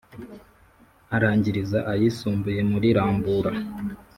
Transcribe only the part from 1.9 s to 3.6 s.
ayisumbuye muri rambura